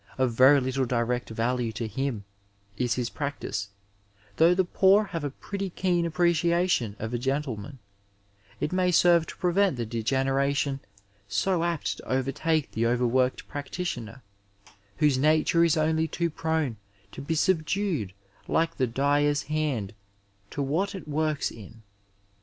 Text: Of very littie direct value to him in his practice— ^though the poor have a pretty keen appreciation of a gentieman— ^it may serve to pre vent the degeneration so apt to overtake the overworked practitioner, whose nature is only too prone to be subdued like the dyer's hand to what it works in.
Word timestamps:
Of 0.17 0.31
very 0.33 0.59
littie 0.59 0.87
direct 0.87 1.29
value 1.29 1.71
to 1.73 1.87
him 1.87 2.23
in 2.75 2.87
his 2.87 3.11
practice— 3.11 3.69
^though 4.39 4.55
the 4.55 4.65
poor 4.65 5.03
have 5.03 5.23
a 5.23 5.29
pretty 5.29 5.69
keen 5.69 6.07
appreciation 6.07 6.95
of 6.97 7.13
a 7.13 7.19
gentieman— 7.19 7.77
^it 8.59 8.71
may 8.71 8.89
serve 8.89 9.27
to 9.27 9.35
pre 9.37 9.53
vent 9.53 9.77
the 9.77 9.85
degeneration 9.85 10.79
so 11.27 11.63
apt 11.63 11.97
to 11.97 12.09
overtake 12.09 12.71
the 12.71 12.87
overworked 12.87 13.47
practitioner, 13.47 14.23
whose 14.97 15.19
nature 15.19 15.63
is 15.63 15.77
only 15.77 16.07
too 16.07 16.31
prone 16.31 16.77
to 17.11 17.21
be 17.21 17.35
subdued 17.35 18.13
like 18.47 18.77
the 18.77 18.87
dyer's 18.87 19.43
hand 19.43 19.93
to 20.49 20.63
what 20.63 20.95
it 20.95 21.07
works 21.07 21.51
in. 21.51 21.83